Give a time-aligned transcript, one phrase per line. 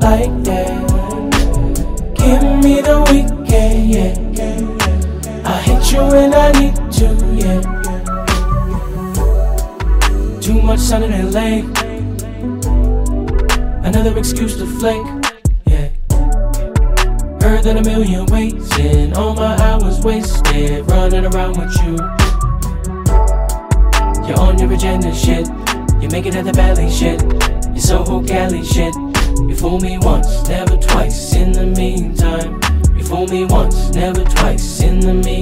[0.00, 0.70] Like that.
[2.14, 4.14] Give me the weekend, yeah.
[5.44, 7.62] I hit you when I need to, yeah.
[10.40, 11.62] Too much sun in LA.
[13.82, 15.06] Another excuse to flake,
[15.66, 15.88] yeah.
[17.40, 21.96] Heard that a million ways and all my hours wasted running around with you.
[24.28, 25.48] You're on your agenda shit.
[26.02, 27.22] You make it at the shit.
[27.70, 28.94] You're Soho Cali shit.
[29.46, 31.34] You fool me once, never twice.
[31.34, 32.60] In the meantime,
[32.96, 34.82] you fool me once, never twice.
[34.82, 35.37] In the meantime,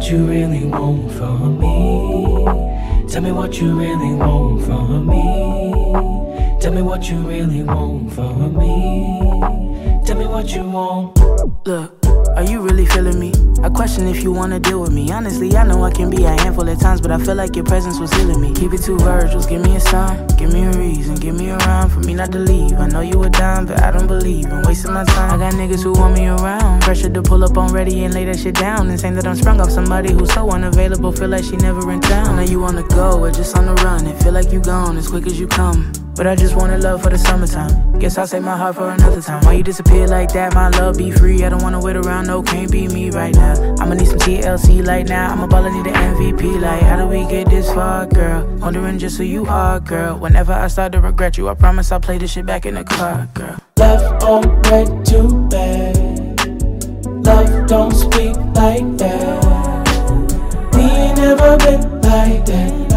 [0.00, 3.06] what you really want from me.
[3.06, 6.58] Tell me what you really want from me.
[6.58, 10.00] Tell me what you really want from me.
[10.06, 11.18] Tell me what you want.
[11.66, 11.99] Look,
[12.40, 13.32] are you really feeling me?
[13.62, 15.12] I question if you wanna deal with me.
[15.12, 17.66] Honestly, I know I can be a handful at times, but I feel like your
[17.66, 18.54] presence was healing me.
[18.54, 21.58] Keep it two Virgils, give me a sign, give me a reason, give me a
[21.58, 22.78] rhyme for me not to leave.
[22.78, 25.34] I know you a dime, but I don't believe in wasting my time.
[25.34, 28.24] I got niggas who want me around, pressure to pull up on ready and lay
[28.24, 28.88] that shit down.
[28.88, 32.00] And saying that I'm sprung off somebody who's so unavailable, feel like she never in
[32.00, 32.36] town.
[32.36, 35.08] Now you wanna go or just on the run, and feel like you gone as
[35.08, 35.92] quick as you come.
[36.20, 37.98] But I just wanted love for the summertime.
[37.98, 39.42] Guess I'll save my heart for another time.
[39.42, 40.52] Why you disappear like that?
[40.52, 41.44] My love be free.
[41.44, 43.54] I don't wanna wait around, no, can't be me right now.
[43.80, 45.32] I'ma need some TLC like now.
[45.32, 46.60] I'm a baller, need an MVP.
[46.60, 48.44] Like, how do we get this far, girl?
[48.58, 50.18] Wondering just who you are, girl.
[50.18, 52.84] Whenever I start to regret you, I promise I'll play this shit back in the
[52.84, 53.56] car, girl.
[53.78, 57.24] Left on red too bad.
[57.24, 60.70] Love don't speak like that.
[60.74, 62.89] We ain't never been like that.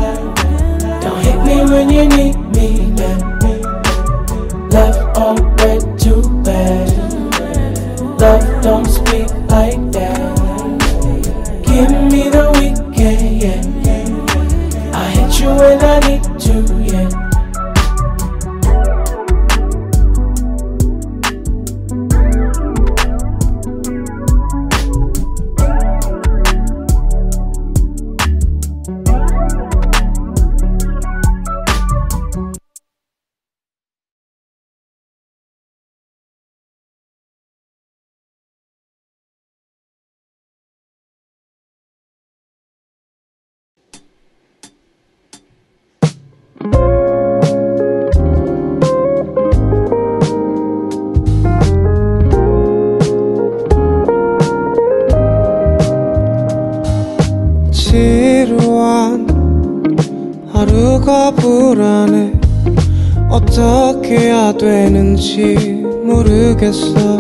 [65.24, 65.56] 되는지
[66.04, 67.18] 모르겠어.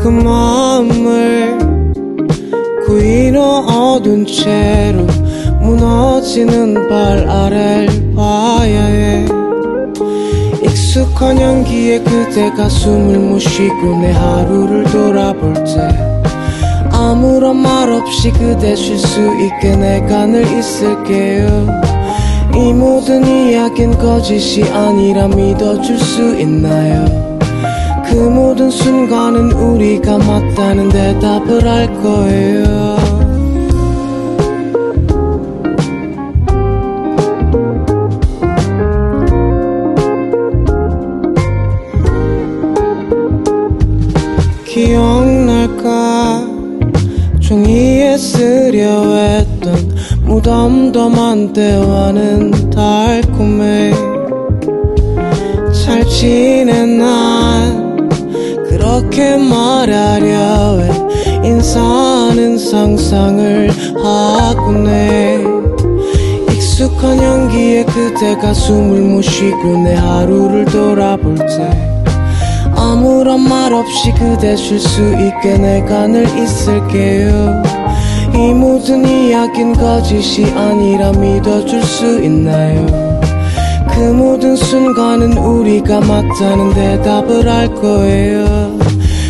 [0.00, 1.58] 그 마음을
[2.86, 5.04] 구이로 얻은 채로
[5.60, 9.26] 무너지는 발 아래를 봐야 해
[10.62, 15.88] 익숙한 연기에 그대가 숨을 못 쉬고 내 하루를 돌아볼 때
[16.92, 21.87] 아무런 말 없이 그대 쉴 수 있게 내가 늘 있을게요
[22.58, 27.38] 이 모든 이야기는 거짓이 아니라 믿어줄 수 있나요?
[28.04, 33.07] 그 모든 순간은 우리가 맞다는 대답을 할 거예요
[50.48, 53.92] 덤덤한 대화는 달콤해.
[55.74, 58.08] 잘 지낸 난
[58.66, 63.70] 그렇게 말하려 해 인사하는 상상을
[64.02, 65.44] 하곤 해
[66.50, 72.00] 익숙한 연기에 그대가 숨을 못 쉬고 내 하루를 돌아볼 때
[72.74, 77.77] 아무런 말 없이 그대 쉴 수 있게 내가 늘 있을게요
[78.38, 82.86] 이 모든 이야기는 거짓이 아니라 믿어줄 수 있나요?
[83.88, 88.78] 그 모든 순간은 우리가 맞다는 대답을 할 거예요.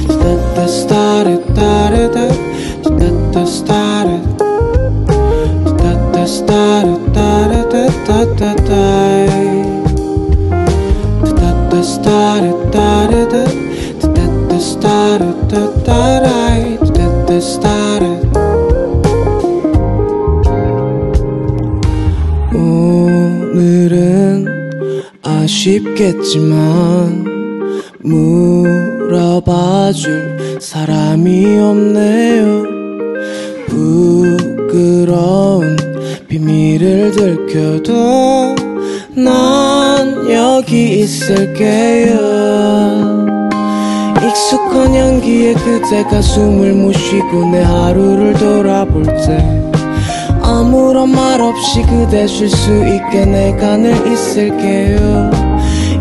[0.08, 2.07] 따따 스타르 따르
[25.98, 27.24] 아쉽겠지만
[29.02, 32.62] 물어봐줄 사람이 없네요.
[33.66, 35.76] 부끄러운
[36.28, 38.54] 비밀을 들켜도
[39.16, 42.16] 난 여기 있을게요.
[44.24, 49.68] 익숙한 향기에 그대가 숨을 못 쉬고 내 하루를 돌아볼 때
[50.42, 55.30] 아무런 말 없이 그대 쉴 수 있게 내가 늘 있을게요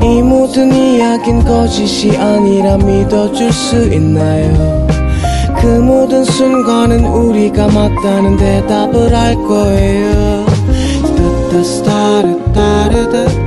[0.03, 4.87] 이 모든 이야긴 거짓이 아니라 믿어줄 수 있나요?
[5.59, 10.45] 그 모든 순간은 우리가 맞다는 대답을 할 거예요.
[11.49, 13.46] 따따 스타르 따르르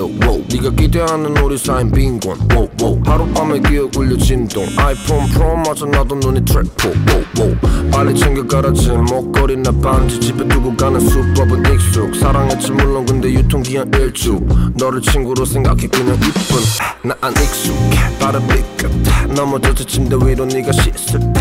[0.00, 0.44] 빈도 wow.
[0.48, 2.38] 네가 기대하는 우리 사이인 빈곤.
[2.52, 3.02] Wow, wow.
[3.04, 4.66] 하룻밤에 기억 울려 진동.
[4.76, 7.90] 아이폰 프로마저 나도 눈이 트래포 wow, wow.
[7.90, 8.90] 빨리 챙겨 가라지.
[8.90, 12.14] 목걸이나 반지 집에 두고 가는 수법은 익숙.
[12.16, 14.40] 사랑했지 물론 근데 유통기한 일주
[14.74, 16.30] 너를 친구로 생각해 그냥 이쁜.
[17.02, 18.18] 나 안 익숙해.
[18.18, 18.90] 빠른 삐끗
[19.34, 21.40] 넘어졌지 침대 위로 네가 씻을 때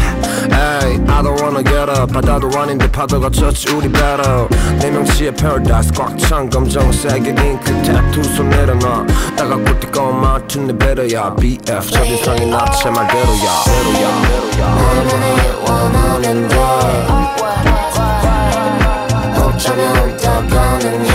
[0.50, 4.49] Ay, I don't wanna get up 바다도 아닌데 파도가 쳤지 우리 battle
[4.81, 11.90] 내 명치에 paradise 꽉찬 검정색의 잉크 타투 손 내려놔 따갑고 뜨거운 말투 내 배려야 BF
[11.90, 16.54] 첫인상이 나제 말대로야 대로야 대로야 말만 해 원하면 돼
[19.40, 21.12] 어쩌면 다 가능해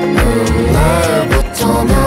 [0.00, 1.97] 음, 내일부터면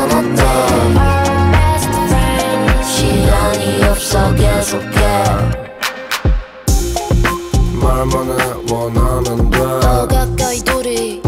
[8.73, 11.21] 원하면 돼 더 가까이 둘이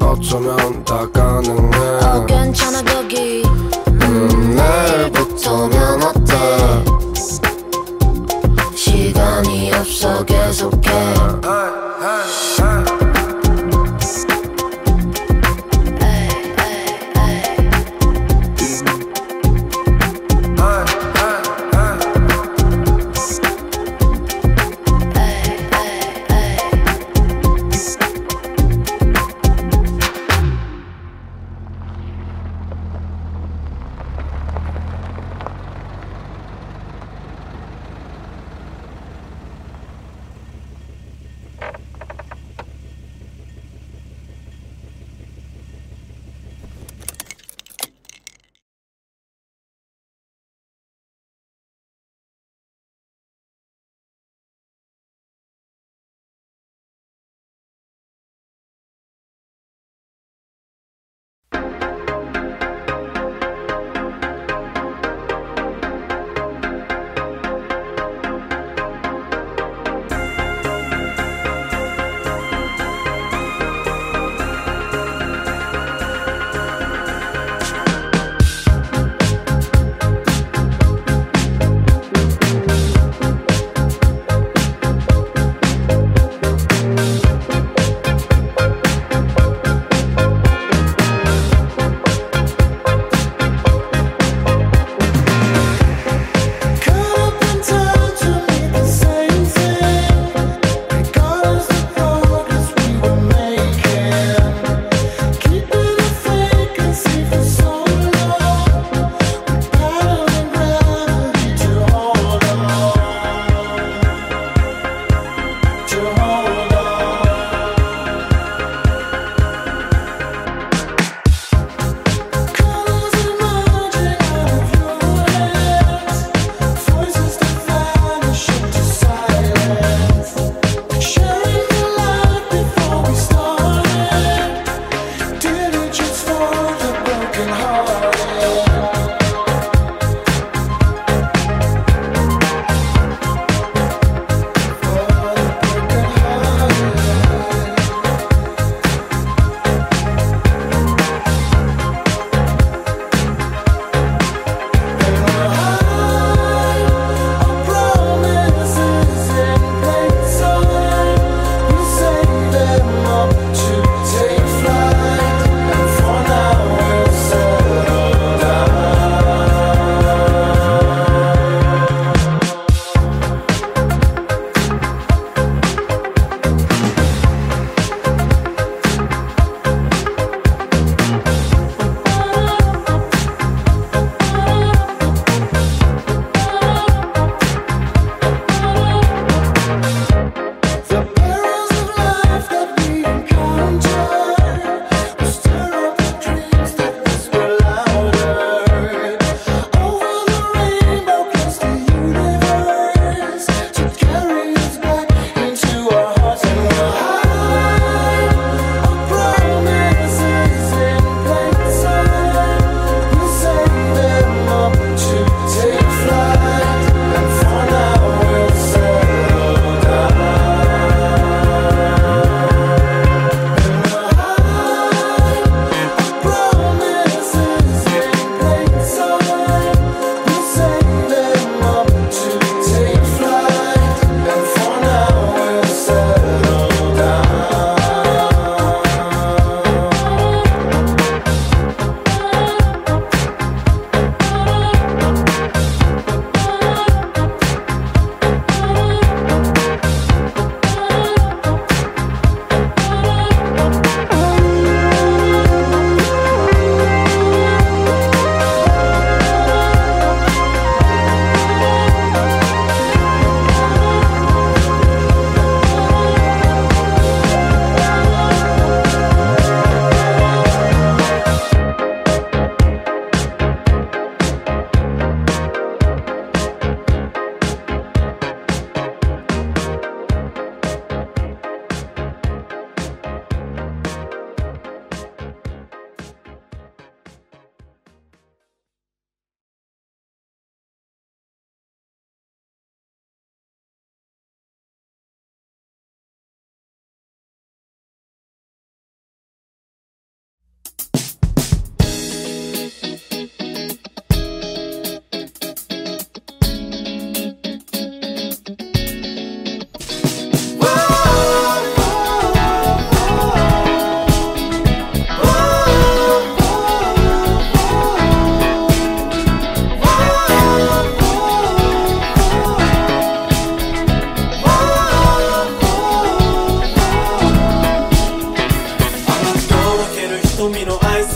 [0.00, 1.78] 어쩌면 다 가능해.
[2.02, 2.82] 어 괜찮아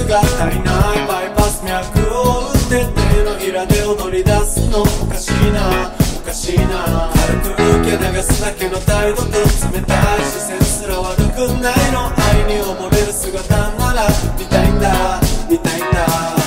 [0.06, 1.06] が足りない。
[1.06, 4.82] バイパス脈を打って手のひらで踊り出すの。
[4.82, 5.90] おかしいな。
[6.16, 7.10] おかしいな。
[7.14, 12.12] 軽く受け流すだけの態度と冷たい視線すら悪くないの。
[12.16, 15.20] 愛に溺れる姿なら見たいんだ。
[15.48, 16.37] 見たいんだ。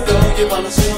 [0.00, 0.95] go, you wanna see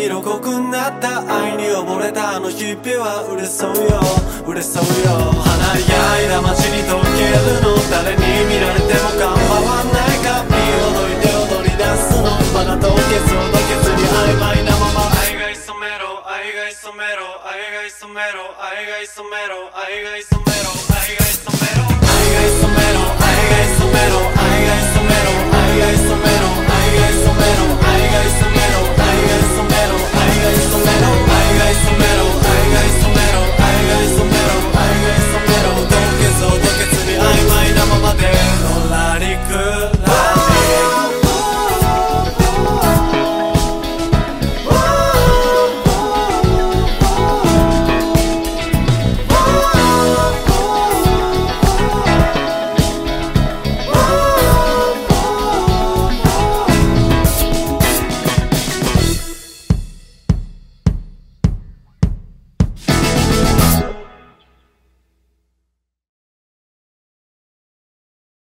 [0.00, 4.00] 色濃くなった愛に溺れたあの日々は売れそうよ。
[4.48, 5.28] 売れそうよ。
[5.28, 10.40] 華やいだ街に溶けるの誰に見られても構わないか。
[10.48, 12.32] 身をどいて踊り出すの。
[12.56, 15.12] まだ凍結を凍結に曖昧なまま。
[15.20, 16.24] 愛が染めろ。
[16.24, 17.36] 愛が染めろ。
[17.44, 18.48] 愛が染めろ。
[18.56, 19.68] 愛が染めろ。
[19.76, 20.80] 愛が染めろ。
[20.80, 21.84] 愛が染めろ。
[22.08, 23.04] 愛が染めろ。
[23.20, 24.24] 愛が染めろ。
[24.32, 25.49] 愛が染めろ。